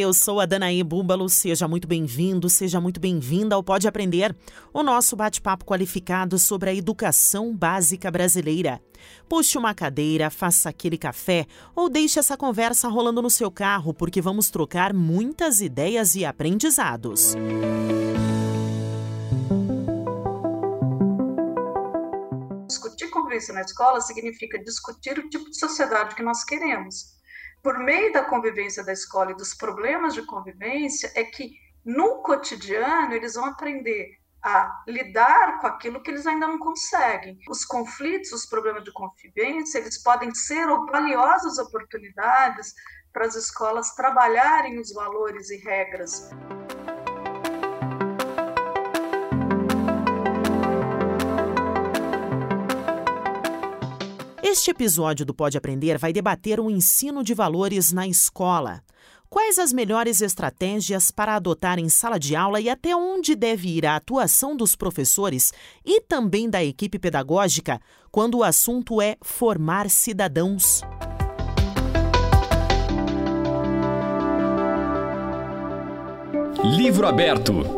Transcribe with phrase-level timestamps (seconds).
[0.00, 1.28] Eu sou a Danaí Búbalo.
[1.28, 4.32] Seja muito bem-vindo, seja muito bem-vinda ao Pode Aprender,
[4.72, 8.80] o nosso bate-papo qualificado sobre a educação básica brasileira.
[9.28, 14.20] Puxe uma cadeira, faça aquele café ou deixe essa conversa rolando no seu carro, porque
[14.20, 17.34] vamos trocar muitas ideias e aprendizados.
[22.68, 27.17] Discutir convivência na escola significa discutir o tipo de sociedade que nós queremos
[27.62, 31.52] por meio da convivência da escola e dos problemas de convivência, é que
[31.84, 37.38] no cotidiano eles vão aprender a lidar com aquilo que eles ainda não conseguem.
[37.48, 42.72] Os conflitos, os problemas de convivência, eles podem ser valiosas oportunidades
[43.12, 46.30] para as escolas trabalharem os valores e regras.
[54.50, 58.82] Este episódio do Pode Aprender vai debater o ensino de valores na escola.
[59.28, 63.84] Quais as melhores estratégias para adotar em sala de aula e até onde deve ir
[63.84, 65.52] a atuação dos professores
[65.84, 67.78] e também da equipe pedagógica
[68.10, 70.80] quando o assunto é formar cidadãos?
[76.64, 77.77] Livro aberto.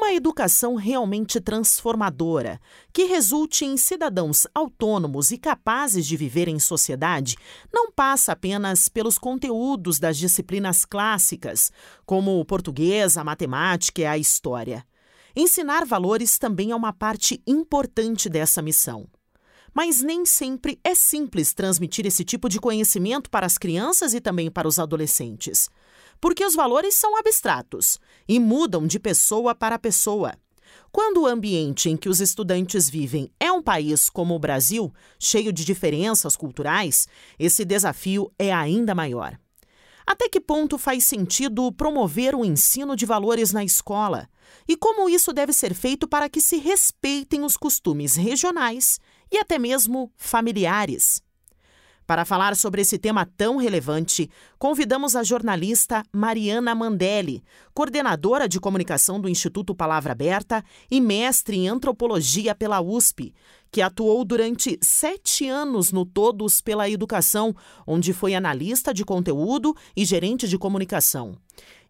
[0.00, 2.58] Uma educação realmente transformadora,
[2.90, 7.36] que resulte em cidadãos autônomos e capazes de viver em sociedade,
[7.70, 11.70] não passa apenas pelos conteúdos das disciplinas clássicas,
[12.06, 14.86] como o português, a matemática e a história.
[15.36, 19.06] Ensinar valores também é uma parte importante dessa missão.
[19.74, 24.50] Mas nem sempre é simples transmitir esse tipo de conhecimento para as crianças e também
[24.50, 25.68] para os adolescentes
[26.20, 27.98] porque os valores são abstratos
[28.28, 30.34] e mudam de pessoa para pessoa.
[30.92, 35.52] Quando o ambiente em que os estudantes vivem é um país como o Brasil, cheio
[35.52, 37.06] de diferenças culturais,
[37.38, 39.38] esse desafio é ainda maior.
[40.06, 44.28] Até que ponto faz sentido promover o ensino de valores na escola?
[44.66, 48.98] E como isso deve ser feito para que se respeitem os costumes regionais
[49.30, 51.22] e até mesmo familiares?
[52.10, 54.28] Para falar sobre esse tema tão relevante,
[54.58, 57.40] convidamos a jornalista Mariana Mandelli,
[57.72, 63.32] coordenadora de comunicação do Instituto Palavra Aberta e mestre em antropologia pela USP,
[63.70, 67.54] que atuou durante sete anos no Todos pela Educação,
[67.86, 71.36] onde foi analista de conteúdo e gerente de comunicação.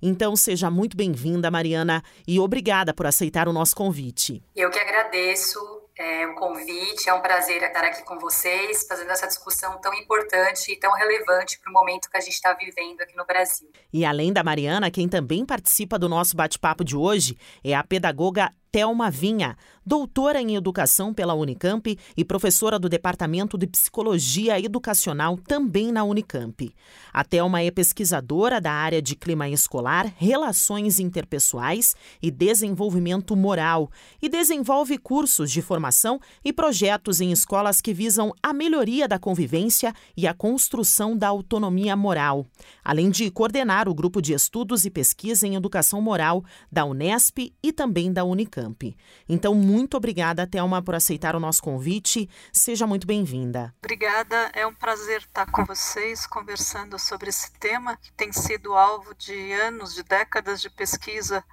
[0.03, 4.43] Então, seja muito bem-vinda, Mariana, e obrigada por aceitar o nosso convite.
[4.55, 5.59] Eu que agradeço
[6.01, 10.73] é um convite, é um prazer estar aqui com vocês, fazendo essa discussão tão importante
[10.73, 13.71] e tão relevante para o momento que a gente está vivendo aqui no Brasil.
[13.93, 18.51] E além da Mariana, quem também participa do nosso bate-papo de hoje é a pedagoga
[18.73, 25.91] Thelma Vinha, doutora em educação pela Unicamp e professora do Departamento de Psicologia Educacional também
[25.91, 26.73] na Unicamp.
[27.13, 33.91] A Thelma é pesquisadora da área de clima escolar, relações interpessoais e desenvolvimento moral
[34.23, 39.93] e desenvolve cursos de formação e projetos em escolas que visam a melhoria da convivência
[40.17, 42.47] e a construção da autonomia moral,
[42.85, 47.73] além de coordenar o grupo de estudos e pesquisa em educação moral da Unesp e
[47.73, 48.60] também da Unicamp.
[48.61, 48.97] Unicamp.
[49.29, 52.29] Então, muito obrigada, Thelma, por aceitar o nosso convite.
[52.53, 53.75] Seja muito bem-vinda.
[53.83, 59.15] Obrigada, é um prazer estar com vocês conversando sobre esse tema que tem sido alvo
[59.15, 61.45] de anos, de décadas de pesquisa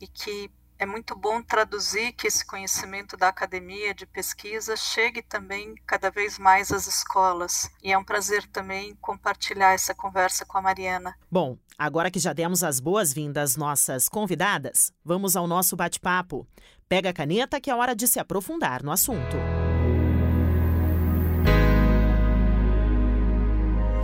[0.00, 5.74] e que é muito bom traduzir que esse conhecimento da academia de pesquisa chegue também
[5.86, 7.70] cada vez mais às escolas.
[7.82, 11.14] E é um prazer também compartilhar essa conversa com a Mariana.
[11.30, 16.46] Bom, agora que já demos as boas-vindas às nossas convidadas, vamos ao nosso bate-papo.
[16.88, 19.36] Pega a caneta que é hora de se aprofundar no assunto.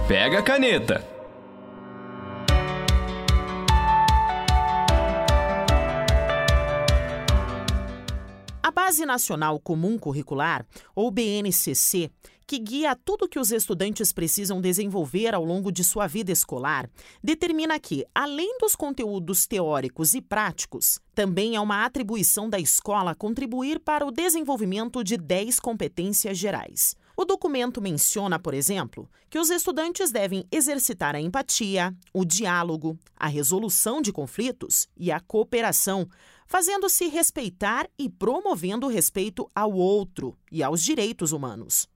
[0.06, 1.15] Pega a caneta.
[8.86, 12.08] Base Nacional Comum Curricular, ou BNCC,
[12.46, 16.88] que guia tudo que os estudantes precisam desenvolver ao longo de sua vida escolar,
[17.20, 23.80] determina que, além dos conteúdos teóricos e práticos, também é uma atribuição da escola contribuir
[23.80, 26.94] para o desenvolvimento de 10 competências gerais.
[27.16, 33.26] O documento menciona, por exemplo, que os estudantes devem exercitar a empatia, o diálogo, a
[33.26, 36.06] resolução de conflitos e a cooperação,
[36.46, 41.88] fazendo-se respeitar e promovendo o respeito ao outro e aos direitos humanos.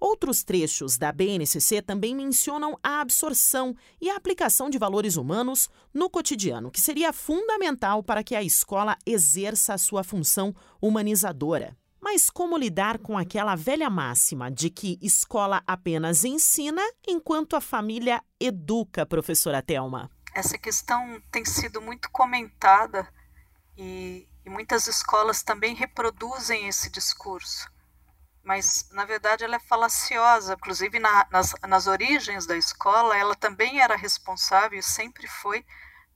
[0.00, 6.10] Outros trechos da BNCC também mencionam a absorção e a aplicação de valores humanos no
[6.10, 11.76] cotidiano, que seria fundamental para que a escola exerça a sua função humanizadora.
[12.00, 18.20] Mas como lidar com aquela velha máxima de que escola apenas ensina enquanto a família
[18.40, 20.10] educa, professora Telma?
[20.34, 23.06] Essa questão tem sido muito comentada
[23.76, 27.70] e, e muitas escolas também reproduzem esse discurso
[28.42, 30.54] mas na verdade ela é falaciosa.
[30.54, 35.64] Inclusive na, nas, nas origens da escola, ela também era responsável e sempre foi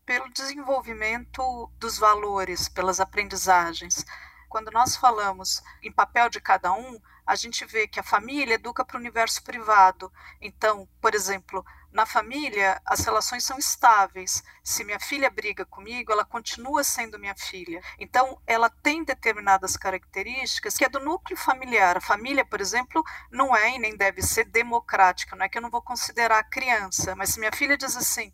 [0.04, 4.04] pelo desenvolvimento dos valores, pelas aprendizagens.
[4.48, 8.84] Quando nós falamos em papel de cada um, a gente vê que a família educa
[8.84, 10.12] para o universo privado.
[10.40, 11.64] Então, por exemplo,
[11.96, 14.44] na família, as relações são estáveis.
[14.62, 17.82] Se minha filha briga comigo, ela continua sendo minha filha.
[17.98, 21.96] Então, ela tem determinadas características que é do núcleo familiar.
[21.96, 25.34] A família, por exemplo, não é e nem deve ser democrática.
[25.34, 28.30] Não é que eu não vou considerar a criança, mas se minha filha diz assim,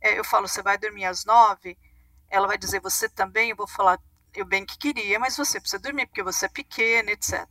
[0.00, 1.76] é, eu falo, você vai dormir às nove,
[2.30, 3.50] ela vai dizer, você também?
[3.50, 3.98] Eu vou falar,
[4.32, 7.44] eu bem que queria, mas você precisa dormir porque você é pequena, etc.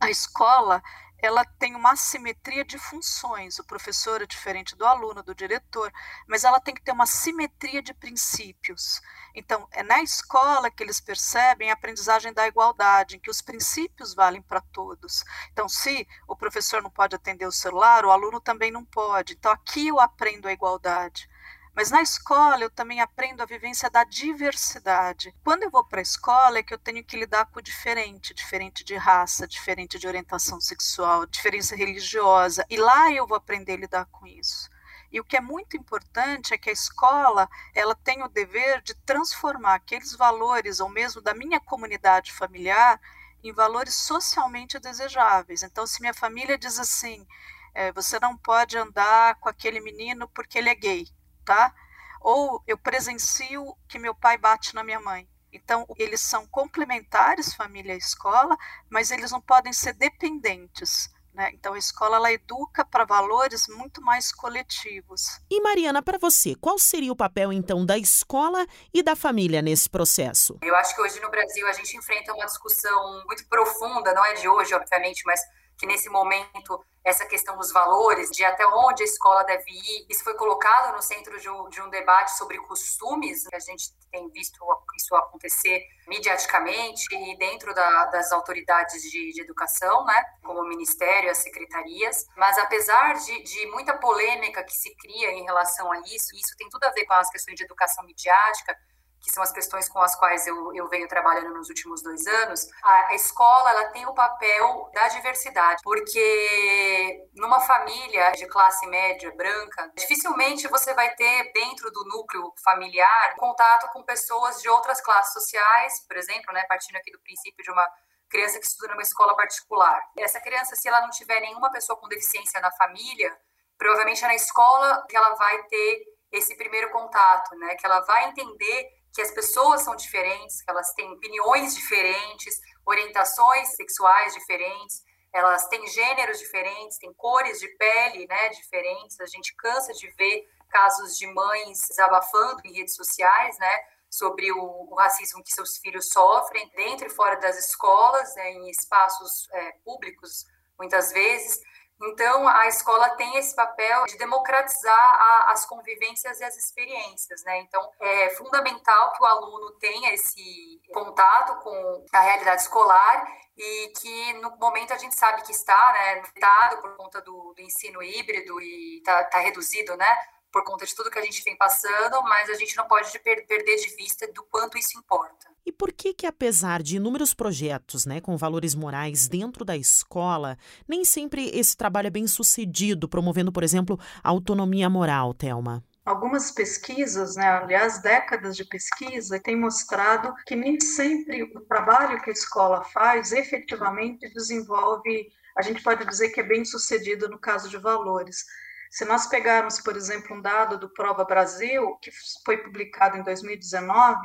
[0.00, 0.82] A escola
[1.18, 3.58] ela tem uma assimetria de funções.
[3.58, 5.92] O professor é diferente do aluno, do diretor,
[6.26, 9.00] mas ela tem que ter uma simetria de princípios.
[9.34, 14.14] Então, é na escola que eles percebem a aprendizagem da igualdade, em que os princípios
[14.14, 15.24] valem para todos.
[15.52, 19.34] Então, se o professor não pode atender o celular, o aluno também não pode.
[19.34, 21.28] Então, aqui eu aprendo a igualdade.
[21.76, 25.34] Mas na escola eu também aprendo a vivência da diversidade.
[25.44, 28.32] Quando eu vou para a escola é que eu tenho que lidar com o diferente,
[28.32, 32.64] diferente de raça, diferente de orientação sexual, diferença religiosa.
[32.70, 34.70] E lá eu vou aprender a lidar com isso.
[35.12, 38.94] E o que é muito importante é que a escola ela tem o dever de
[38.94, 42.98] transformar aqueles valores, ou mesmo da minha comunidade familiar,
[43.44, 45.62] em valores socialmente desejáveis.
[45.62, 47.26] Então, se minha família diz assim,
[47.74, 51.06] é, você não pode andar com aquele menino porque ele é gay,
[51.46, 51.72] tá?
[52.20, 55.26] Ou eu presencio que meu pai bate na minha mãe.
[55.52, 58.56] Então, eles são complementares, família e escola,
[58.90, 61.08] mas eles não podem ser dependentes.
[61.32, 61.50] Né?
[61.52, 65.38] Então, a escola ela educa para valores muito mais coletivos.
[65.50, 69.88] E, Mariana, para você, qual seria o papel, então, da escola e da família nesse
[69.88, 70.58] processo?
[70.62, 74.34] Eu acho que hoje no Brasil a gente enfrenta uma discussão muito profunda, não é
[74.34, 75.40] de hoje, obviamente, mas
[75.78, 80.24] que nesse momento essa questão dos valores, de até onde a escola deve ir, isso
[80.24, 84.58] foi colocado no centro de um, de um debate sobre costumes, a gente tem visto
[84.96, 91.30] isso acontecer mediaticamente e dentro da, das autoridades de, de, educação, né, como o Ministério,
[91.30, 96.34] as secretarias, mas apesar de, de muita polêmica que se cria em relação a isso,
[96.34, 98.76] isso tem tudo a ver com as questões de educação midiática,
[99.22, 102.68] que são as questões com as quais eu, eu venho trabalhando nos últimos dois anos,
[102.82, 109.32] a, a escola ela tem o papel da diversidade, porque numa família de classe média
[109.36, 115.32] branca, dificilmente você vai ter dentro do núcleo familiar contato com pessoas de outras classes
[115.32, 117.86] sociais, por exemplo, né, partindo aqui do princípio de uma
[118.28, 120.00] criança que estuda numa escola particular.
[120.18, 123.36] Essa criança, se ela não tiver nenhuma pessoa com deficiência na família,
[123.78, 127.74] provavelmente é na escola que ela vai ter esse primeiro contato, né?
[127.76, 133.74] Que ela vai entender que as pessoas são diferentes, que elas têm opiniões diferentes, orientações
[133.74, 135.02] sexuais diferentes,
[135.32, 139.18] elas têm gêneros diferentes, têm cores de pele né, diferentes.
[139.18, 143.80] A gente cansa de ver casos de mães desabafando em redes sociais, né?
[144.10, 148.70] sobre o, o, racismo que seus filhos sofrem dentro e fora das escolas, né, em
[148.70, 150.46] espaços é, públicos,
[150.78, 151.60] muitas vezes.
[152.02, 157.60] Então, a escola tem esse papel de democratizar a, as convivências e as experiências, né?
[157.60, 163.26] Então, é fundamental que o aluno tenha esse contato com a realidade escolar
[163.56, 167.62] e que no momento a gente sabe que está, né, limitado por conta do, do
[167.62, 170.18] ensino híbrido e está tá reduzido, né,
[170.52, 173.76] por conta de tudo que a gente vem passando, mas a gente não pode perder
[173.76, 175.46] de vista do quanto isso importa.
[175.64, 180.56] E por que que apesar de inúmeros projetos, né, com valores morais dentro da escola,
[180.86, 185.84] nem sempre esse trabalho é bem sucedido, promovendo, por exemplo, a autonomia moral, Telma?
[186.04, 192.30] Algumas pesquisas, né, aliás, décadas de pesquisa, têm mostrado que nem sempre o trabalho que
[192.30, 197.68] a escola faz efetivamente desenvolve, a gente pode dizer que é bem sucedido no caso
[197.68, 198.44] de valores.
[198.90, 202.10] Se nós pegarmos, por exemplo, um dado do Prova Brasil, que
[202.44, 204.20] foi publicado em 2019,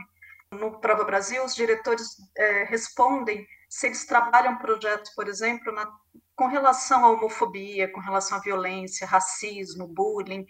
[0.52, 5.90] no Prova Brasil, os diretores é, respondem se eles trabalham projetos, por exemplo, na,
[6.36, 10.46] com relação à homofobia, com relação à violência, racismo, bullying.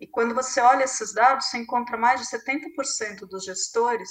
[0.00, 4.10] E quando você olha esses dados, você encontra mais de 70% dos gestores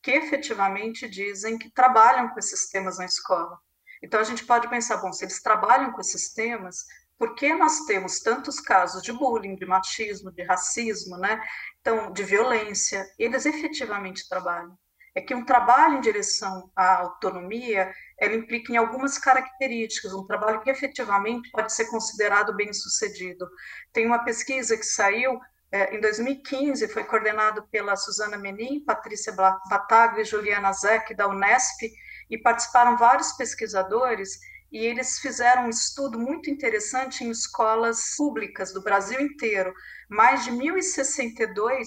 [0.00, 3.58] que efetivamente dizem que trabalham com esses temas na escola.
[4.02, 6.84] Então a gente pode pensar, bom, se eles trabalham com esses temas,
[7.18, 11.40] por que nós temos tantos casos de bullying, de machismo, de racismo, né?
[11.80, 14.76] Então, de violência, eles efetivamente trabalham.
[15.14, 20.60] É que um trabalho em direção à autonomia, ela implica em algumas características, um trabalho
[20.60, 23.48] que efetivamente pode ser considerado bem-sucedido.
[23.92, 25.38] Tem uma pesquisa que saiu
[25.74, 31.90] é, em 2015, foi coordenado pela Suzana Menin, Patrícia Bataglia e Juliana Zeck, da Unesp,
[32.30, 34.38] e participaram vários pesquisadores,
[34.74, 39.72] e eles fizeram um estudo muito interessante em escolas públicas do Brasil inteiro.
[40.08, 41.86] Mais de 1.062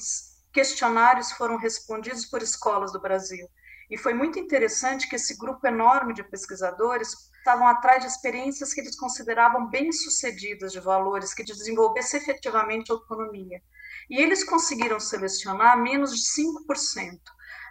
[0.53, 3.46] questionários foram respondidos por escolas do Brasil.
[3.89, 8.79] E foi muito interessante que esse grupo enorme de pesquisadores estavam atrás de experiências que
[8.79, 13.62] eles consideravam bem-sucedidas de valores, que desenvolvessem efetivamente autonomia.
[14.10, 17.20] E eles conseguiram selecionar menos de 5%.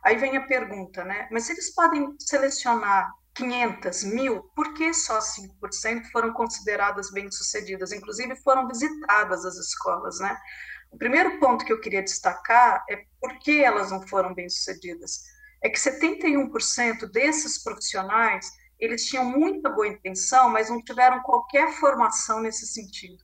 [0.05, 1.27] Aí vem a pergunta, né?
[1.33, 7.93] Mas eles podem selecionar 500, mil, por que só 5% foram consideradas bem-sucedidas?
[7.93, 10.37] Inclusive foram visitadas as escolas, né?
[10.91, 15.25] O primeiro ponto que eu queria destacar é por que elas não foram bem-sucedidas.
[15.63, 22.41] É que 71% desses profissionais, eles tinham muita boa intenção, mas não tiveram qualquer formação
[22.41, 23.23] nesse sentido.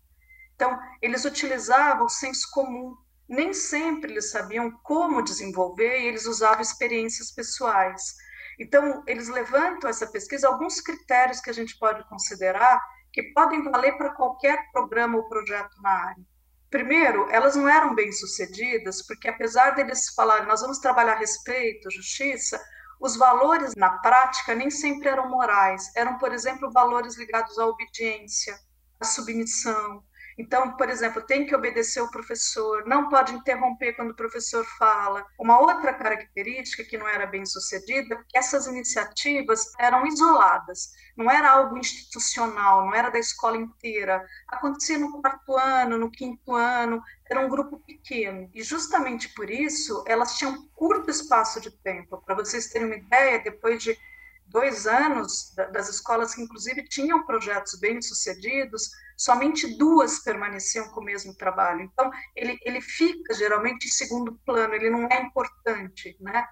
[0.54, 2.95] Então, eles utilizavam o senso comum,
[3.28, 8.14] nem sempre eles sabiam como desenvolver e eles usavam experiências pessoais.
[8.59, 12.80] Então, eles levantam essa pesquisa alguns critérios que a gente pode considerar
[13.12, 16.25] que podem valer para qualquer programa ou projeto na área.
[16.71, 22.59] Primeiro, elas não eram bem sucedidas, porque apesar deles falarem, nós vamos trabalhar respeito, justiça,
[22.99, 25.90] os valores na prática nem sempre eram morais.
[25.94, 28.56] Eram, por exemplo, valores ligados à obediência,
[28.99, 30.02] à submissão,
[30.38, 35.24] então, por exemplo, tem que obedecer o professor, não pode interromper quando o professor fala.
[35.38, 41.50] Uma outra característica que não era bem sucedida, que essas iniciativas eram isoladas, não era
[41.50, 44.24] algo institucional, não era da escola inteira.
[44.48, 48.48] Acontecia no quarto ano, no quinto ano, era um grupo pequeno.
[48.54, 52.22] E justamente por isso, elas tinham curto espaço de tempo.
[52.24, 53.98] Para vocês terem uma ideia, depois de
[54.46, 61.34] dois anos das escolas que, inclusive, tinham projetos bem-sucedidos, somente duas permaneciam com o mesmo
[61.34, 61.82] trabalho.
[61.82, 66.46] Então, ele, ele fica geralmente em segundo plano, ele não é importante, né?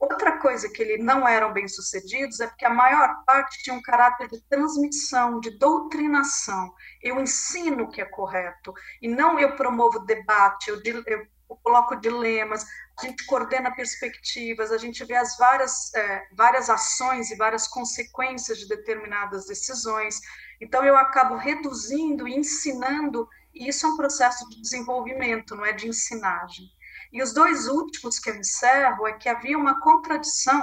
[0.00, 3.82] Outra coisa que ele não eram bem sucedidos é porque a maior parte tinha um
[3.82, 6.72] caráter de transmissão, de doutrinação.
[7.02, 11.26] Eu ensino o que é correto e não eu promovo debate, eu eu
[11.62, 12.64] coloco dilemas,
[13.00, 18.58] a gente coordena perspectivas, a gente vê as várias, é, várias ações e várias consequências
[18.58, 20.20] de determinadas decisões.
[20.60, 25.72] Então, eu acabo reduzindo e ensinando, e isso é um processo de desenvolvimento, não é
[25.72, 26.66] de ensinagem.
[27.12, 30.62] E os dois últimos que eu encerro é que havia uma contradição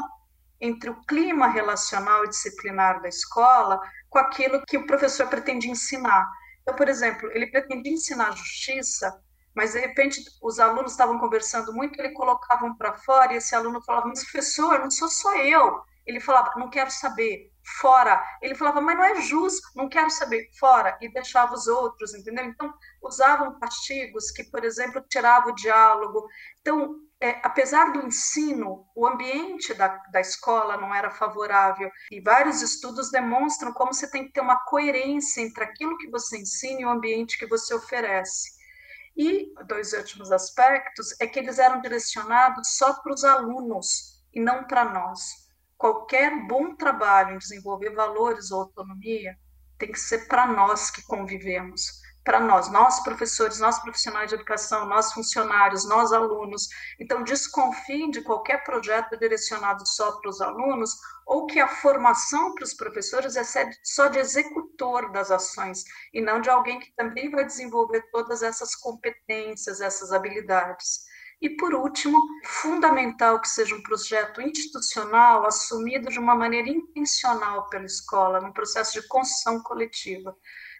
[0.62, 3.80] entre o clima relacional e disciplinar da escola
[4.10, 6.28] com aquilo que o professor pretende ensinar.
[6.62, 9.22] Então, por exemplo, ele pretende ensinar justiça,
[9.58, 13.56] mas de repente os alunos estavam conversando muito, ele colocava um para fora e esse
[13.56, 15.82] aluno falava: Mas professor, não sou só eu.
[16.06, 18.24] Ele falava: Não quero saber, fora.
[18.40, 20.96] Ele falava: Mas não é justo, não quero saber, fora.
[21.02, 22.46] E deixava os outros, entendeu?
[22.46, 22.72] Então,
[23.02, 26.28] usavam castigos que, por exemplo, tiravam o diálogo.
[26.62, 31.90] Então, é, apesar do ensino, o ambiente da, da escola não era favorável.
[32.12, 36.38] E vários estudos demonstram como você tem que ter uma coerência entre aquilo que você
[36.38, 38.56] ensina e o ambiente que você oferece.
[39.18, 44.66] E dois últimos aspectos é que eles eram direcionados só para os alunos e não
[44.66, 45.48] para nós.
[45.76, 49.36] Qualquer bom trabalho em desenvolver valores ou autonomia
[49.80, 54.86] tem que ser para nós que convivemos para nós, nós professores, nós profissionais de educação,
[54.86, 56.68] nós funcionários, nós alunos.
[57.00, 60.92] Então, desconfie de qualquer projeto direcionado só para os alunos
[61.26, 63.44] ou que a formação para os professores é
[63.82, 68.76] só de executor das ações e não de alguém que também vai desenvolver todas essas
[68.76, 71.08] competências, essas habilidades.
[71.42, 77.86] E, por último, fundamental que seja um projeto institucional assumido de uma maneira intencional pela
[77.86, 80.36] escola, num processo de construção coletiva.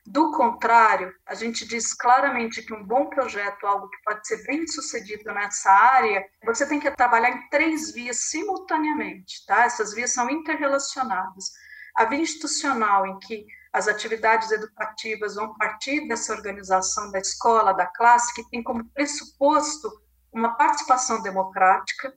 [0.10, 4.66] Do contrário, a gente diz claramente que um bom projeto, algo que pode ser bem
[4.66, 9.66] sucedido nessa área, você tem que trabalhar em três vias simultaneamente, tá?
[9.66, 11.52] Essas vias são interrelacionadas.
[11.94, 17.88] A via institucional, em que as atividades educativas vão partir dessa organização da escola, da
[17.88, 19.92] classe, que tem como pressuposto
[20.32, 22.14] uma participação democrática.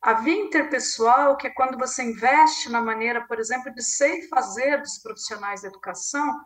[0.00, 4.28] A via interpessoal, que é quando você investe na maneira, por exemplo, de ser e
[4.28, 6.44] fazer dos profissionais da educação,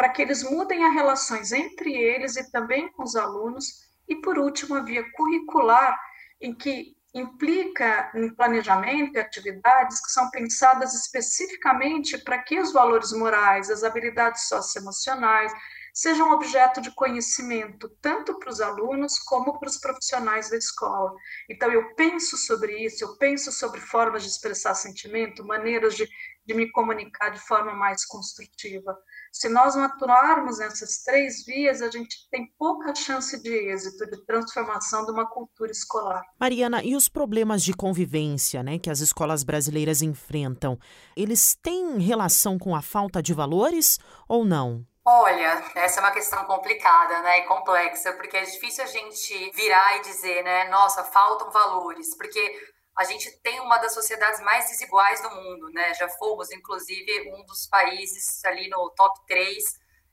[0.00, 3.86] para que eles mudem as relações entre eles e também com os alunos.
[4.08, 6.00] E, por último, a via curricular,
[6.40, 13.12] em que implica em planejamento e atividades que são pensadas especificamente para que os valores
[13.12, 15.52] morais, as habilidades socioemocionais
[15.92, 21.14] sejam objeto de conhecimento tanto para os alunos como para os profissionais da escola.
[21.46, 26.08] Então, eu penso sobre isso, eu penso sobre formas de expressar sentimento, maneiras de,
[26.46, 28.96] de me comunicar de forma mais construtiva.
[29.32, 34.24] Se nós não atuarmos nessas três vias, a gente tem pouca chance de êxito, de
[34.26, 36.22] transformação de uma cultura escolar.
[36.38, 40.78] Mariana, e os problemas de convivência né, que as escolas brasileiras enfrentam,
[41.16, 44.84] eles têm relação com a falta de valores ou não?
[45.04, 49.96] Olha, essa é uma questão complicada, né, e complexa, porque é difícil a gente virar
[49.96, 52.60] e dizer, né, nossa, faltam valores, porque
[53.00, 55.94] a gente tem uma das sociedades mais desiguais do mundo, né?
[55.94, 59.64] Já fomos, inclusive, um dos países ali no top 3.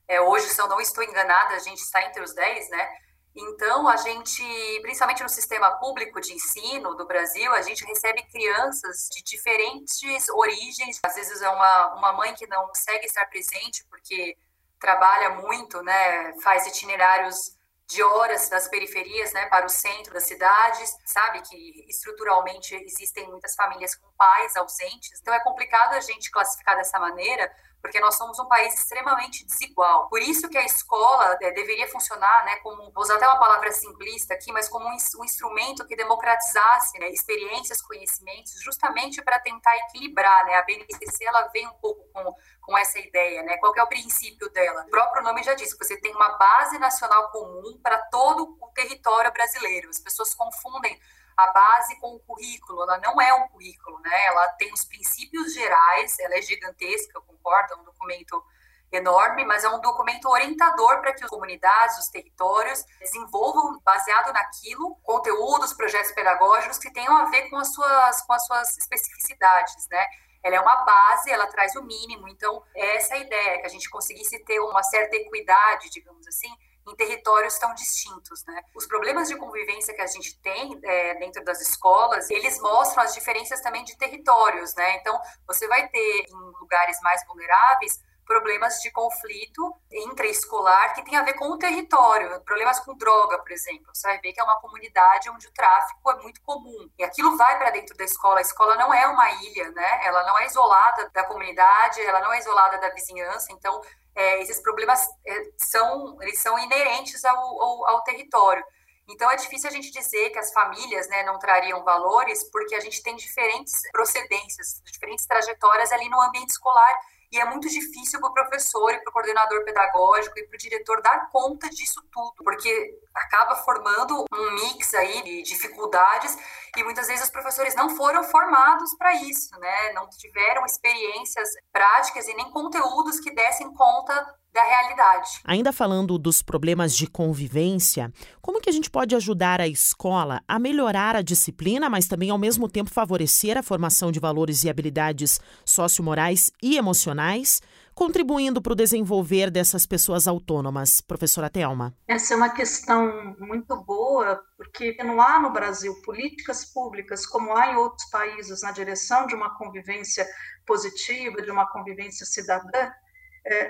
[0.08, 2.90] É, hoje, se eu não estou enganada, a gente está entre os 10, né?
[3.36, 4.42] Então, a gente,
[4.82, 10.98] principalmente no sistema público de ensino do Brasil, a gente recebe crianças de diferentes origens.
[11.04, 14.38] Às vezes é uma, uma mãe que não consegue estar presente porque
[14.80, 16.40] trabalha muito, né?
[16.40, 17.57] Faz itinerários
[17.88, 23.56] de horas das periferias né, para o centro das cidades, sabe que estruturalmente existem muitas
[23.56, 27.50] famílias com pais ausentes, então é complicado a gente classificar dessa maneira,
[27.82, 30.10] porque nós somos um país extremamente desigual.
[30.10, 33.72] Por isso que a escola é, deveria funcionar, né, como, vou usar até uma palavra
[33.72, 39.76] simplista aqui, mas como um, um instrumento que democratizasse né, experiências, conhecimentos, justamente para tentar
[39.78, 43.84] equilibrar, né, a BNCC ela vem um pouco com, com essa ideia, né, qual é
[43.84, 44.84] o princípio dela?
[44.88, 49.32] O próprio nome já diz, você tem uma base nacional comum para todo o território
[49.32, 49.90] brasileiro.
[49.90, 51.00] As pessoas confundem
[51.38, 54.26] a base com o currículo, ela não é um currículo, né?
[54.26, 57.22] Ela tem os princípios gerais, ela é gigantesca,
[57.72, 58.44] é um documento
[58.92, 64.96] enorme, mas é um documento orientador para que as comunidades, os territórios desenvolvam, baseado naquilo,
[65.04, 70.06] conteúdos, projetos pedagógicos que tenham a ver com as suas, com as suas especificidades, né?
[70.44, 73.70] Ela é uma base, ela traz o mínimo, então essa é a ideia, que a
[73.70, 76.50] gente conseguisse ter uma certa equidade, digamos assim,
[76.88, 78.64] em territórios tão distintos, né?
[78.74, 83.14] Os problemas de convivência que a gente tem é, dentro das escolas, eles mostram as
[83.14, 84.96] diferenças também de territórios, né?
[84.98, 91.24] Então, você vai ter em lugares mais vulneráveis problemas de conflito intraescolar que tem a
[91.24, 93.88] ver com o território, problemas com droga, por exemplo.
[93.94, 96.90] Você vai ver que é uma comunidade onde o tráfico é muito comum.
[97.00, 98.40] E aquilo vai para dentro da escola.
[98.40, 100.06] A escola não é uma ilha, né?
[100.06, 103.52] Ela não é isolada da comunidade, ela não é isolada da vizinhança.
[103.54, 103.82] Então,
[104.14, 108.64] é, esses problemas é, são, eles são inerentes ao, ao, ao, território.
[109.08, 112.82] Então, é difícil a gente dizer que as famílias né, não trariam valores, porque a
[112.82, 117.00] gente tem diferentes procedências, diferentes trajetórias ali no ambiente escolar
[117.32, 120.60] e é muito difícil para o professor e para o coordenador pedagógico e para o
[120.60, 126.38] diretor dar conta disso tudo, porque acaba formando um mix aí de dificuldades
[126.76, 129.94] e muitas vezes os professores não foram formados para isso, né?
[129.94, 135.40] Não tiveram experiências práticas e nem conteúdos que dessem conta da realidade.
[135.44, 140.58] Ainda falando dos problemas de convivência, como que a gente pode ajudar a escola a
[140.58, 145.40] melhorar a disciplina, mas também ao mesmo tempo favorecer a formação de valores e habilidades
[145.64, 147.62] sociomorais e emocionais,
[147.94, 151.02] contribuindo para o desenvolver dessas pessoas autônomas?
[151.02, 151.94] Professora Thelma.
[152.08, 157.72] Essa é uma questão muito boa, porque não há no Brasil políticas públicas como há
[157.72, 160.26] em outros países na direção de uma convivência
[160.66, 162.90] positiva, de uma convivência cidadã,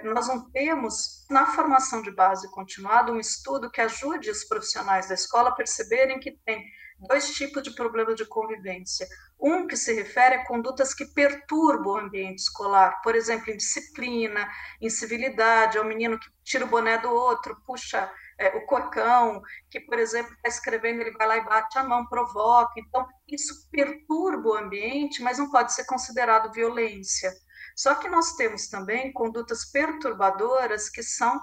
[0.03, 5.13] nós não temos, na formação de base continuada, um estudo que ajude os profissionais da
[5.13, 6.63] escola a perceberem que tem
[6.99, 9.07] dois tipos de problemas de convivência.
[9.39, 14.49] Um que se refere a condutas que perturbam o ambiente escolar, por exemplo, indisciplina,
[14.81, 19.79] incivilidade, é o menino que tira o boné do outro, puxa é, o cocão, que,
[19.79, 22.73] por exemplo, está escrevendo, ele vai lá e bate a mão, provoca.
[22.77, 27.31] Então, isso perturba o ambiente, mas não pode ser considerado violência.
[27.77, 31.39] Só que nós temos também condutas perturbadoras que são,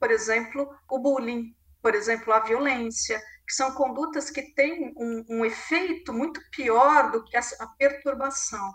[0.00, 5.44] por exemplo, o bullying, por exemplo, a violência, que são condutas que têm um, um
[5.44, 8.74] efeito muito pior do que a, a perturbação.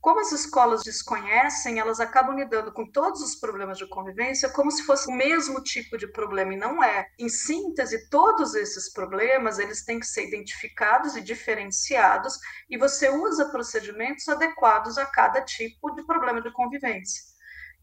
[0.00, 4.82] Como as escolas desconhecem, elas acabam lidando com todos os problemas de convivência como se
[4.84, 7.06] fosse o mesmo tipo de problema, e não é.
[7.18, 12.38] Em síntese, todos esses problemas, eles têm que ser identificados e diferenciados,
[12.70, 17.22] e você usa procedimentos adequados a cada tipo de problema de convivência.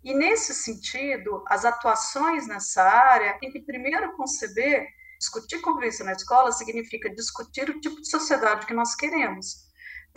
[0.03, 4.88] E nesse sentido, as atuações nessa área têm que primeiro conceber,
[5.19, 9.66] discutir convivência na escola significa discutir o tipo de sociedade que nós queremos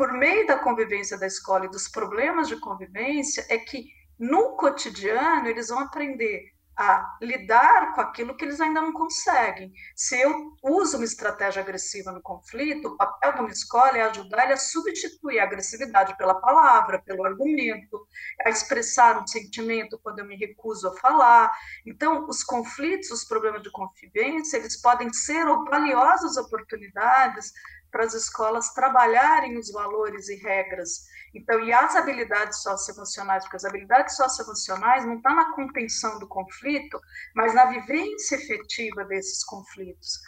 [0.01, 3.85] por meio da convivência da escola e dos problemas de convivência, é que
[4.19, 9.71] no cotidiano eles vão aprender a lidar com aquilo que eles ainda não conseguem.
[9.95, 14.45] Se eu uso uma estratégia agressiva no conflito, o papel de uma escola é ajudar
[14.45, 18.01] ele a substituir a agressividade pela palavra, pelo argumento,
[18.43, 21.53] a expressar um sentimento quando eu me recuso a falar.
[21.85, 27.53] Então, os conflitos, os problemas de convivência, eles podem ser valiosas oportunidades
[27.91, 31.07] para as escolas trabalharem os valores e regras.
[31.35, 36.27] Então, e as habilidades socioemocionais, porque as habilidades socioemocionais não estão tá na contenção do
[36.27, 37.01] conflito,
[37.35, 40.19] mas na vivência efetiva desses conflitos.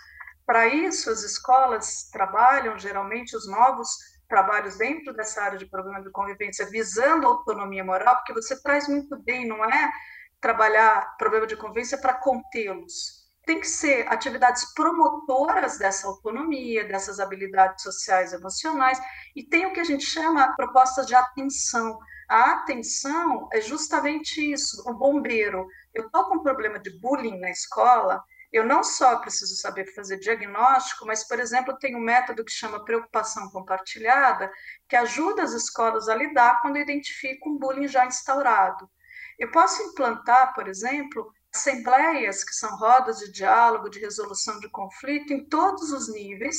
[0.46, 3.88] Para isso, as escolas trabalham, geralmente, os novos
[4.28, 8.88] trabalhos dentro dessa área de problema de convivência, visando a autonomia moral, porque você traz
[8.88, 9.90] muito bem, não é
[10.40, 17.82] trabalhar problema de convivência para contê-los, tem que ser atividades promotoras dessa autonomia, dessas habilidades
[17.82, 19.00] sociais e emocionais,
[19.34, 21.98] e tem o que a gente chama propostas de atenção.
[22.28, 25.66] A atenção é justamente isso, o bombeiro.
[25.92, 30.18] Eu estou com um problema de bullying na escola, eu não só preciso saber fazer
[30.18, 34.52] diagnóstico, mas, por exemplo, tem um método que chama preocupação compartilhada,
[34.86, 38.88] que ajuda as escolas a lidar quando identificam um bullying já instaurado.
[39.38, 45.32] Eu posso implantar, por exemplo, assembleias, que são rodas de diálogo, de resolução de conflito,
[45.32, 46.56] em todos os níveis,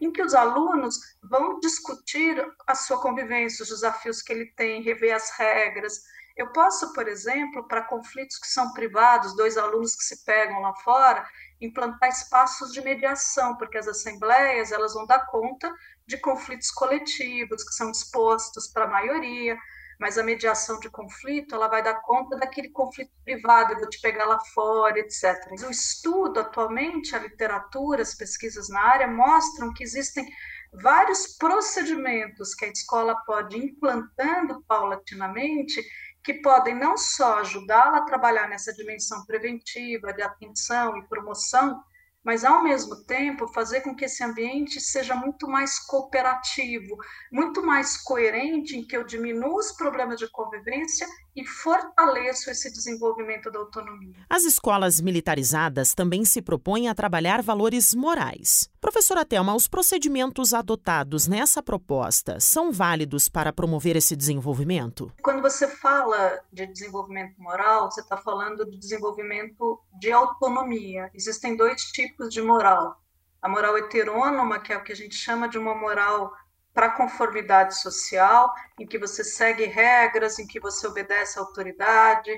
[0.00, 5.14] em que os alunos vão discutir a sua convivência, os desafios que ele tem, rever
[5.14, 6.02] as regras.
[6.36, 10.74] Eu posso, por exemplo, para conflitos que são privados, dois alunos que se pegam lá
[10.76, 11.26] fora,
[11.60, 15.74] implantar espaços de mediação, porque as assembleias elas vão dar conta
[16.06, 19.56] de conflitos coletivos que são expostos para a maioria
[19.98, 24.00] mas a mediação de conflito ela vai dar conta daquele conflito privado, eu vou te
[24.00, 25.34] pegar lá fora, etc.
[25.66, 30.26] O estudo atualmente, a literatura, as pesquisas na área mostram que existem
[30.72, 35.82] vários procedimentos que a escola pode ir implantando paulatinamente
[36.22, 41.80] que podem não só ajudá-la a trabalhar nessa dimensão preventiva de atenção e promoção
[42.26, 46.96] mas ao mesmo tempo fazer com que esse ambiente seja muito mais cooperativo,
[47.30, 53.48] muito mais coerente, em que eu diminua os problemas de convivência e fortaleço esse desenvolvimento
[53.48, 54.16] da autonomia.
[54.28, 58.68] As escolas militarizadas também se propõem a trabalhar valores morais.
[58.80, 65.12] Professora Thelma, os procedimentos adotados nessa proposta são válidos para promover esse desenvolvimento?
[65.22, 71.10] Quando você fala de desenvolvimento moral, você está falando de desenvolvimento de autonomia.
[71.14, 73.00] Existem dois tipos de moral.
[73.40, 76.32] A moral heterônoma, que é o que a gente chama de uma moral
[76.74, 82.30] para conformidade social, em que você segue regras, em que você obedece à autoridade,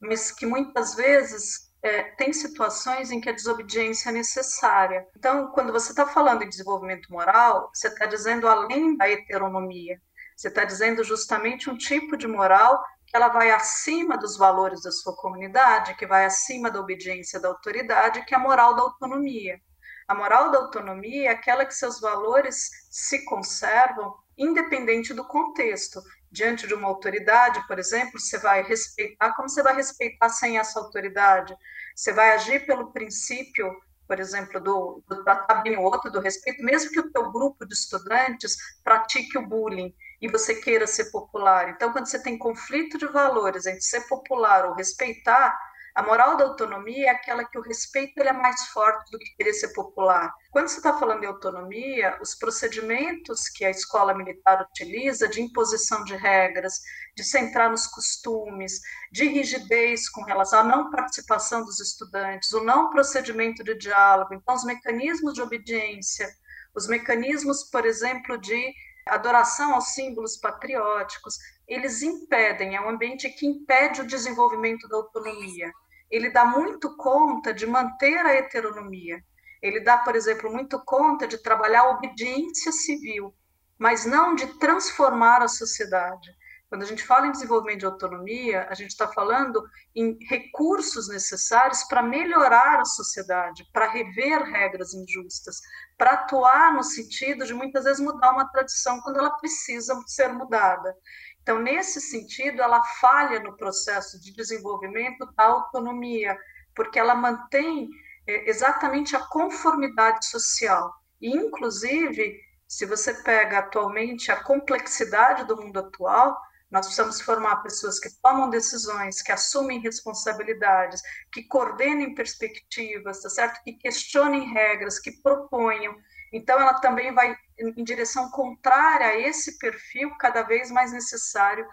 [0.00, 5.06] mas que muitas vezes é, tem situações em que a desobediência é necessária.
[5.14, 10.00] Então, quando você está falando em desenvolvimento moral, você está dizendo além da heteronomia,
[10.34, 12.82] você está dizendo justamente um tipo de moral
[13.14, 18.24] ela vai acima dos valores da sua comunidade, que vai acima da obediência da autoridade,
[18.24, 19.60] que é a moral da autonomia.
[20.08, 26.02] A moral da autonomia é aquela que seus valores se conservam independente do contexto.
[26.28, 30.80] Diante de uma autoridade, por exemplo, você vai respeitar, como você vai respeitar sem essa
[30.80, 31.56] autoridade?
[31.94, 33.72] Você vai agir pelo princípio,
[34.08, 37.64] por exemplo, do, do tratar bem o outro, do respeito, mesmo que o teu grupo
[37.64, 39.94] de estudantes pratique o bullying
[40.24, 41.68] e você queira ser popular.
[41.68, 45.54] Então, quando você tem conflito de valores entre ser popular ou respeitar,
[45.94, 49.36] a moral da autonomia é aquela que o respeito ele é mais forte do que
[49.36, 50.32] querer ser popular.
[50.50, 56.02] Quando você está falando de autonomia, os procedimentos que a escola militar utiliza de imposição
[56.04, 56.80] de regras,
[57.14, 58.80] de centrar nos costumes,
[59.12, 64.54] de rigidez com relação à não participação dos estudantes, o não procedimento de diálogo, então
[64.54, 66.26] os mecanismos de obediência,
[66.74, 68.72] os mecanismos, por exemplo, de
[69.06, 71.36] adoração aos símbolos patrióticos,
[71.66, 75.70] eles impedem, é um ambiente que impede o desenvolvimento da autonomia
[76.14, 79.20] ele dá muito conta de manter a heteronomia.
[79.60, 83.34] Ele dá, por exemplo, muito conta de trabalhar a obediência civil,
[83.76, 86.30] mas não de transformar a sociedade.
[86.74, 89.62] Quando a gente fala em desenvolvimento de autonomia, a gente está falando
[89.94, 95.60] em recursos necessários para melhorar a sociedade, para rever regras injustas,
[95.96, 100.92] para atuar no sentido de muitas vezes mudar uma tradição quando ela precisa ser mudada.
[101.40, 106.36] Então, nesse sentido, ela falha no processo de desenvolvimento da autonomia,
[106.74, 107.88] porque ela mantém
[108.26, 110.92] é, exatamente a conformidade social.
[111.22, 116.36] E, inclusive, se você pega atualmente a complexidade do mundo atual,
[116.74, 121.00] nós precisamos formar pessoas que tomam decisões, que assumem responsabilidades,
[121.32, 123.62] que coordenem perspectivas, tá certo?
[123.62, 125.94] Que questionem regras, que proponham.
[126.32, 131.64] Então, ela também vai em direção contrária a esse perfil cada vez mais necessário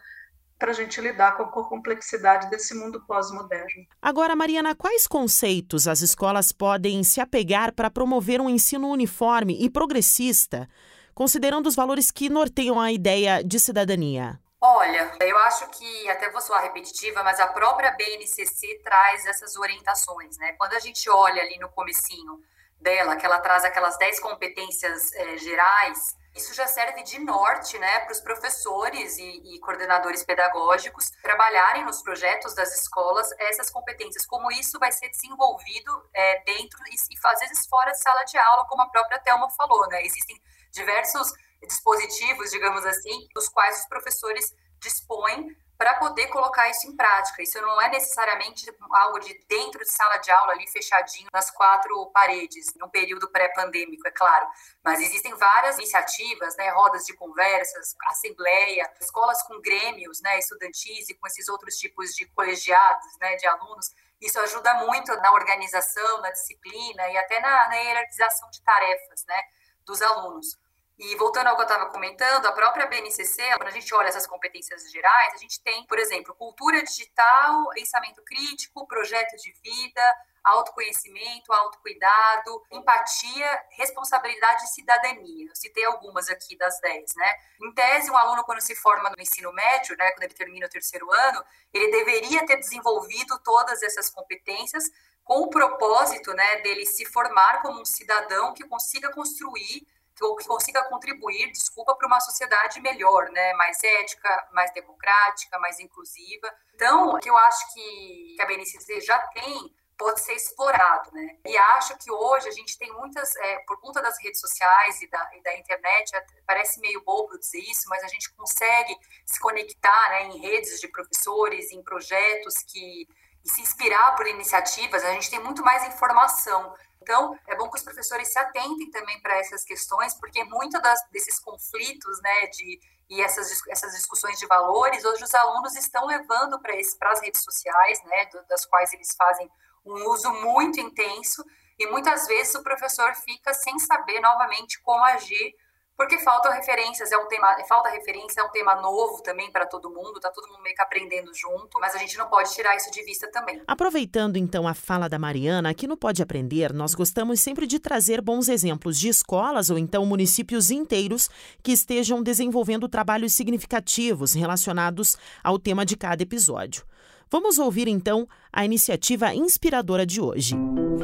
[0.60, 3.88] para a gente lidar com a complexidade desse mundo pós-moderno.
[4.00, 9.68] Agora, Mariana, quais conceitos as escolas podem se apegar para promover um ensino uniforme e
[9.68, 10.70] progressista,
[11.16, 14.40] considerando os valores que norteiam a ideia de cidadania?
[14.64, 20.38] Olha, eu acho que, até vou soar repetitiva, mas a própria BNCC traz essas orientações,
[20.38, 20.54] né?
[20.54, 22.40] Quando a gente olha ali no comecinho
[22.80, 28.00] dela, que ela traz aquelas 10 competências é, gerais, isso já serve de norte né,
[28.02, 34.52] para os professores e, e, coordenadores pedagógicos trabalharem nos projetos das escolas essas competências, como
[34.52, 38.66] isso vai ser desenvolvido é, dentro e, e às vezes fora de sala de aula,
[38.68, 39.88] como a própria Thelma falou.
[39.88, 40.06] Né?
[40.06, 40.40] Existem
[40.72, 41.34] diversos
[41.68, 47.42] dispositivos, digamos assim, dos quais os professores dispõem para poder colocar isso em prática.
[47.42, 52.06] Isso não é necessariamente algo de dentro de sala de aula ali fechadinho nas quatro
[52.14, 54.48] paredes, num período pré-pandêmico, é claro.
[54.84, 61.16] Mas existem várias iniciativas, né, rodas de conversas, assembleia, escolas com grêmios, né, estudantis e
[61.16, 63.92] com esses outros tipos de colegiados, né, de alunos.
[64.22, 69.42] Isso ajuda muito na organização, na disciplina e até na, na hierarquização de tarefas, né,
[69.84, 70.60] dos alunos.
[71.02, 74.28] E voltando ao que eu estava comentando, a própria BNCC, quando a gente olha essas
[74.28, 81.52] competências gerais, a gente tem, por exemplo, cultura digital, pensamento crítico, projeto de vida, autoconhecimento,
[81.52, 85.48] autocuidado, empatia, responsabilidade e cidadania.
[85.50, 87.34] Eu citei algumas aqui das 10, né?
[87.64, 90.70] Em tese, um aluno, quando se forma no ensino médio, né, quando ele termina o
[90.70, 94.92] terceiro ano, ele deveria ter desenvolvido todas essas competências
[95.24, 99.88] com o propósito né, dele se formar como um cidadão que consiga construir
[100.36, 103.54] que consiga contribuir, desculpa, para uma sociedade melhor, né?
[103.54, 106.52] mais ética, mais democrática, mais inclusiva.
[106.76, 111.38] Então, o que eu acho que, a BNCC já tem pode ser explorado, né?
[111.46, 115.08] E acho que hoje a gente tem muitas, é, por conta das redes sociais e
[115.08, 116.12] da, e da internet,
[116.48, 120.88] parece meio bobo dizer isso, mas a gente consegue se conectar né, em redes de
[120.88, 123.08] professores, em projetos que
[123.44, 126.74] e se inspirar por iniciativas, a gente tem muito mais informação.
[127.02, 131.04] Então, é bom que os professores se atentem também para essas questões, porque muito das,
[131.12, 136.60] desses conflitos, né, de, e essas, essas discussões de valores, hoje os alunos estão levando
[136.62, 136.74] para
[137.12, 139.50] as redes sociais, né, das quais eles fazem
[139.84, 141.44] um uso muito intenso,
[141.80, 145.56] e muitas vezes o professor fica sem saber novamente como agir
[146.02, 149.88] porque faltam referências, é um tema, falta referência, é um tema novo também para todo
[149.92, 152.90] mundo, tá todo mundo meio que aprendendo junto, mas a gente não pode tirar isso
[152.90, 153.62] de vista também.
[153.68, 158.20] Aproveitando então a fala da Mariana, aqui no Pode Aprender, nós gostamos sempre de trazer
[158.20, 161.30] bons exemplos de escolas ou então municípios inteiros
[161.62, 166.84] que estejam desenvolvendo trabalhos significativos relacionados ao tema de cada episódio.
[167.30, 170.56] Vamos ouvir então a iniciativa inspiradora de hoje.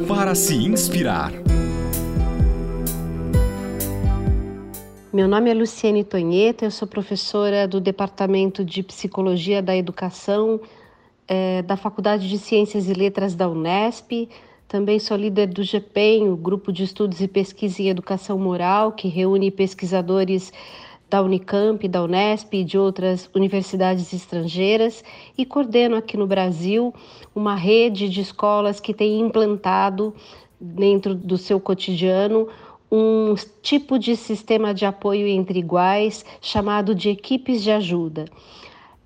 [0.08, 1.32] Para se inspirar.
[5.14, 10.60] Meu nome é Luciene Tonheta, eu sou professora do Departamento de Psicologia da Educação
[11.26, 14.28] é, da Faculdade de Ciências e Letras da Unesp.
[14.68, 19.08] Também sou líder do GPEM, o Grupo de Estudos e Pesquisa em Educação Moral, que
[19.08, 20.52] reúne pesquisadores
[21.10, 25.06] da Unicamp, da Unesp e de outras universidades estrangeiras,
[25.38, 26.94] e coordeno aqui no Brasil
[27.34, 30.14] uma rede de escolas que tem implantado
[30.60, 32.50] dentro do seu cotidiano
[32.92, 38.26] um tipo de sistema de apoio entre iguais chamado de equipes de ajuda.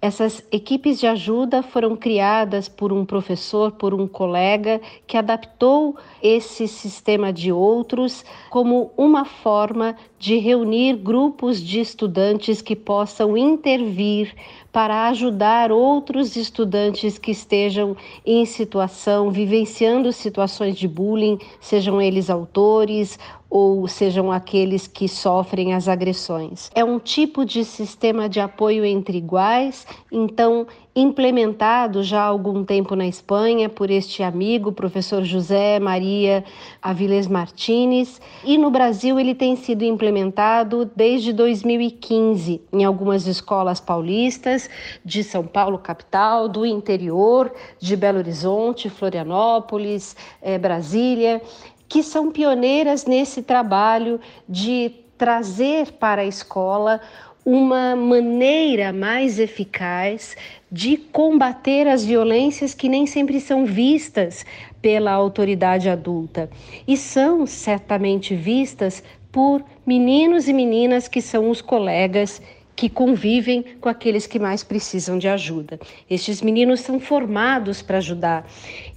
[0.01, 6.67] Essas equipes de ajuda foram criadas por um professor, por um colega que adaptou esse
[6.67, 14.35] sistema de outros como uma forma de reunir grupos de estudantes que possam intervir
[14.71, 23.17] para ajudar outros estudantes que estejam em situação, vivenciando situações de bullying, sejam eles autores
[23.49, 26.69] ou sejam aqueles que sofrem as agressões.
[26.75, 32.95] É um tipo de sistema de apoio entre iguais, então implementado já há algum tempo
[32.95, 36.43] na Espanha por este amigo, professor José Maria
[36.81, 44.69] Aviles Martínez, e no Brasil ele tem sido implementado desde 2015 em algumas escolas paulistas
[45.03, 51.41] de São Paulo capital, do interior, de Belo Horizonte, Florianópolis, eh, Brasília,
[51.87, 56.99] que são pioneiras nesse trabalho de trazer para a escola
[57.45, 60.35] uma maneira mais eficaz
[60.71, 64.45] de combater as violências que nem sempre são vistas
[64.81, 66.49] pela autoridade adulta.
[66.87, 72.41] E são certamente vistas por meninos e meninas que são os colegas
[72.81, 75.79] que convivem com aqueles que mais precisam de ajuda.
[76.09, 78.43] Estes meninos são formados para ajudar,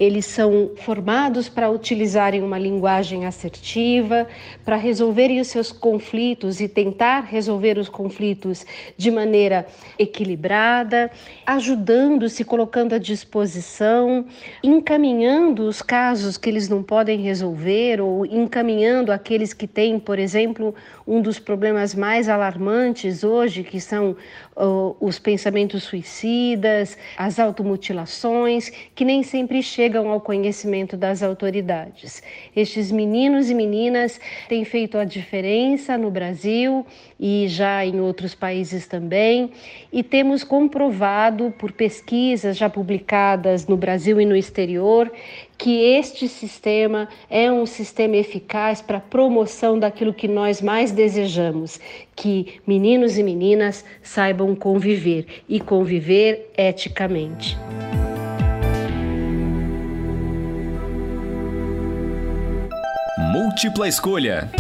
[0.01, 4.27] eles são formados para utilizarem uma linguagem assertiva,
[4.65, 8.65] para resolverem os seus conflitos e tentar resolver os conflitos
[8.97, 9.67] de maneira
[9.99, 11.11] equilibrada,
[11.45, 14.25] ajudando, se colocando à disposição,
[14.63, 20.75] encaminhando os casos que eles não podem resolver ou encaminhando aqueles que têm, por exemplo,
[21.07, 24.17] um dos problemas mais alarmantes hoje, que são
[25.01, 32.23] os pensamentos suicidas, as automutilações, que nem sempre chegam ao conhecimento das autoridades.
[32.55, 36.87] Estes meninos e meninas têm feito a diferença no Brasil
[37.19, 39.51] e já em outros países também,
[39.93, 45.11] e temos comprovado por pesquisas já publicadas no Brasil e no exterior
[45.57, 51.81] que este sistema é um sistema eficaz para a promoção daquilo que nós mais desejamos,
[52.15, 57.57] que meninos e meninas saibam conviver e conviver eticamente.
[63.33, 64.51] Múltipla escolha.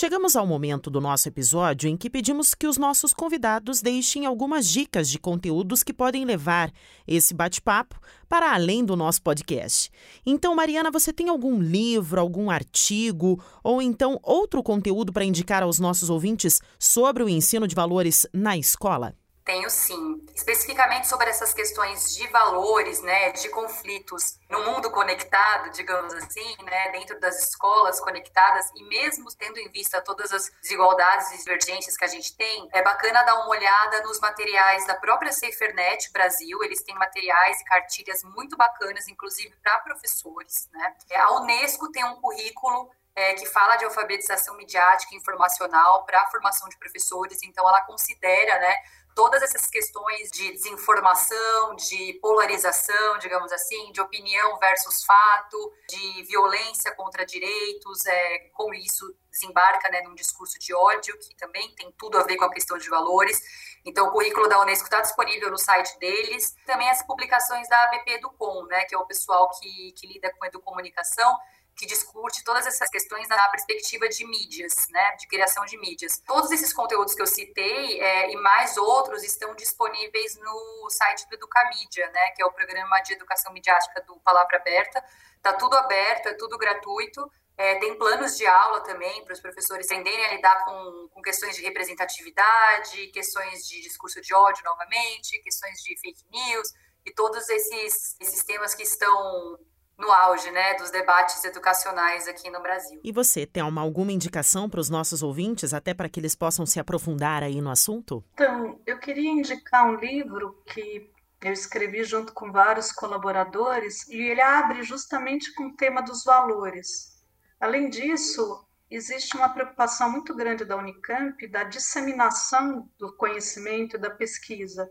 [0.00, 4.70] Chegamos ao momento do nosso episódio em que pedimos que os nossos convidados deixem algumas
[4.70, 6.70] dicas de conteúdos que podem levar
[7.04, 9.90] esse bate-papo para além do nosso podcast.
[10.24, 15.80] Então, Mariana, você tem algum livro, algum artigo ou então outro conteúdo para indicar aos
[15.80, 19.16] nossos ouvintes sobre o ensino de valores na escola?
[19.48, 20.26] Tenho sim.
[20.34, 26.90] Especificamente sobre essas questões de valores, né, de conflitos no mundo conectado, digamos assim, né,
[26.90, 32.04] dentro das escolas conectadas e mesmo tendo em vista todas as desigualdades e divergências que
[32.04, 36.62] a gente tem, é bacana dar uma olhada nos materiais da própria SaferNet Brasil.
[36.62, 40.94] Eles têm materiais e cartilhas muito bacanas, inclusive para professores, né.
[41.14, 46.26] A UNESCO tem um currículo é, que fala de alfabetização midiática e informacional para a
[46.26, 48.76] formação de professores, então ela considera, né,
[49.18, 56.94] todas essas questões de desinformação, de polarização, digamos assim, de opinião versus fato, de violência
[56.94, 62.16] contra direitos, é, como isso desembarca né, num discurso de ódio, que também tem tudo
[62.16, 63.42] a ver com a questão de valores.
[63.84, 66.54] Então, o currículo da Unesco está disponível no site deles.
[66.64, 70.46] Também as publicações da ABP Educom, né, que é o pessoal que, que lida com
[70.46, 71.36] educomunicação,
[71.78, 76.18] que discute todas essas questões na perspectiva de mídias, né, de criação de mídias.
[76.26, 81.34] Todos esses conteúdos que eu citei é, e mais outros estão disponíveis no site do
[81.36, 85.04] Educamídia, né, que é o programa de educação midiática do Palavra Aberta.
[85.40, 87.30] Tá tudo aberto, é tudo gratuito.
[87.56, 91.56] É, tem planos de aula também para os professores aprenderem a lidar com, com questões
[91.56, 96.72] de representatividade, questões de discurso de ódio novamente, questões de fake news
[97.04, 99.58] e todos esses, esses temas que estão
[99.98, 103.00] no auge né, dos debates educacionais aqui no Brasil.
[103.02, 106.64] E você, tem uma, alguma indicação para os nossos ouvintes, até para que eles possam
[106.64, 108.24] se aprofundar aí no assunto?
[108.34, 111.10] Então, eu queria indicar um livro que
[111.42, 117.18] eu escrevi junto com vários colaboradores e ele abre justamente com o tema dos valores.
[117.60, 124.10] Além disso, existe uma preocupação muito grande da Unicamp da disseminação do conhecimento e da
[124.10, 124.88] pesquisa.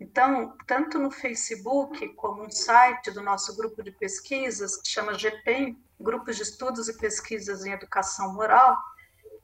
[0.00, 5.78] Então, tanto no Facebook como no site do nosso grupo de pesquisas, que chama GPEM,
[6.00, 8.76] Grupos de Estudos e Pesquisas em Educação Moral,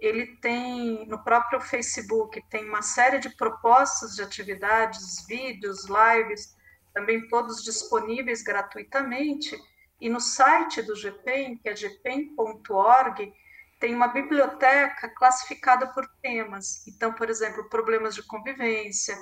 [0.01, 6.57] ele tem no próprio Facebook tem uma série de propostas de atividades, vídeos, lives,
[6.93, 9.57] também todos disponíveis gratuitamente.
[10.01, 13.33] E no site do GPEM, que é gpem.org,
[13.79, 16.87] tem uma biblioteca classificada por temas.
[16.87, 19.17] Então, por exemplo, problemas de convivência,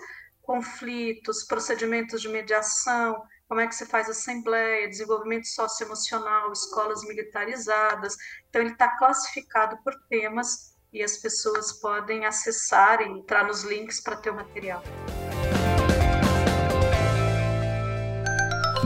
[0.49, 8.17] conflitos, procedimentos de mediação, como é que se faz assembleia, desenvolvimento socioemocional, escolas militarizadas.
[8.49, 14.03] Então, ele está classificado por temas e as pessoas podem acessar e entrar nos links
[14.03, 14.83] para ter o material.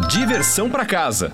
[0.09, 1.33] Diversão para casa.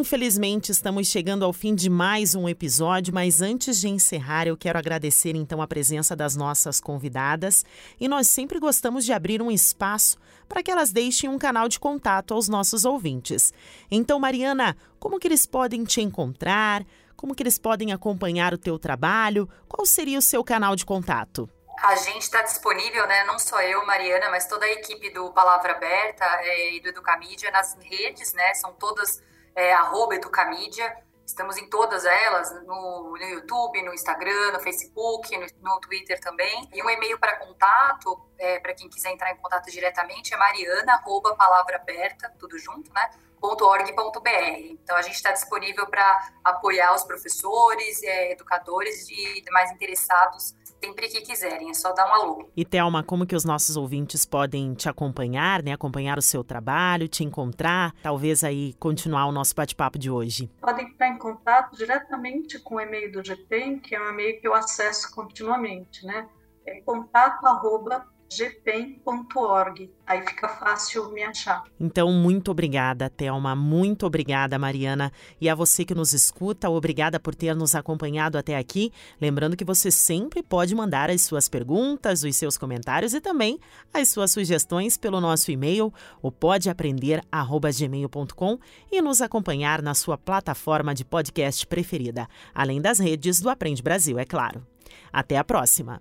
[0.00, 4.78] Infelizmente, estamos chegando ao fim de mais um episódio, mas antes de encerrar, eu quero
[4.78, 7.66] agradecer então a presença das nossas convidadas
[8.00, 10.16] e nós sempre gostamos de abrir um espaço
[10.48, 13.52] para que elas deixem um canal de contato aos nossos ouvintes.
[13.90, 16.82] Então, Mariana, como que eles podem te encontrar?
[17.14, 19.46] Como que eles podem acompanhar o teu trabalho?
[19.68, 21.46] Qual seria o seu canal de contato?
[21.82, 23.24] A gente está disponível, né?
[23.24, 27.50] Não só eu, Mariana, mas toda a equipe do Palavra Aberta é, e do Educamídia
[27.50, 28.54] nas redes, né?
[28.54, 29.20] São todas
[29.54, 30.96] é arroba Educamídia.
[31.24, 36.68] Estamos em todas elas, no, no YouTube, no Instagram, no Facebook, no, no Twitter também.
[36.72, 40.94] E um e-mail para contato é, para quem quiser entrar em contato diretamente, é mariana,
[40.94, 43.10] arroba, palavra aberta, tudo junto, né?
[43.40, 44.78] .org.br.
[44.82, 51.08] Então a gente está disponível para apoiar os professores, é, educadores e demais interessados sempre
[51.08, 52.50] que quiserem, é só dar um alô.
[52.56, 55.72] E Thelma, como que os nossos ouvintes podem te acompanhar, né?
[55.72, 60.50] Acompanhar o seu trabalho, te encontrar, talvez aí continuar o nosso bate-papo de hoje?
[60.60, 64.48] Podem entrar em contato diretamente com o e-mail do GPEM, que é um e-mail que
[64.48, 66.26] eu acesso continuamente, né?
[66.66, 69.90] É contato arroba gpen.org.
[70.06, 71.64] Aí fica fácil me achar.
[71.78, 73.54] Então, muito obrigada, Thelma.
[73.54, 75.12] Muito obrigada, Mariana.
[75.40, 78.90] E a você que nos escuta, obrigada por ter nos acompanhado até aqui.
[79.20, 83.58] Lembrando que você sempre pode mandar as suas perguntas, os seus comentários e também
[83.92, 88.58] as suas sugestões pelo nosso e-mail, o podeaprender.gmail.com
[88.90, 94.18] e nos acompanhar na sua plataforma de podcast preferida, além das redes do Aprende Brasil,
[94.18, 94.66] é claro.
[95.12, 96.00] Até a próxima!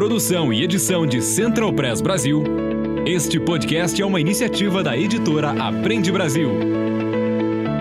[0.00, 2.42] Produção e edição de Central Press Brasil,
[3.04, 6.50] este podcast é uma iniciativa da editora Aprende Brasil.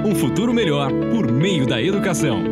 [0.06, 2.44] Um futuro melhor por meio da educação.